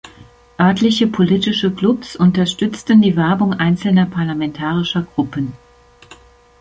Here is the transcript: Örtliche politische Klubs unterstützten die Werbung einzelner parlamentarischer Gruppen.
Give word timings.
Örtliche 0.59 1.05
politische 1.05 1.71
Klubs 1.71 2.15
unterstützten 2.15 3.03
die 3.03 3.15
Werbung 3.15 3.53
einzelner 3.53 4.07
parlamentarischer 4.07 5.03
Gruppen. 5.13 5.53